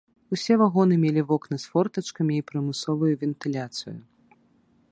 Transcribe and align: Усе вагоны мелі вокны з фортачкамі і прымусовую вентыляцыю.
Усе 0.35 0.53
вагоны 0.61 0.95
мелі 1.03 1.21
вокны 1.31 1.59
з 1.63 1.69
фортачкамі 1.73 2.33
і 2.39 2.45
прымусовую 2.53 3.11
вентыляцыю. 3.25 3.95